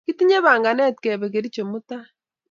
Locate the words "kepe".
1.03-1.27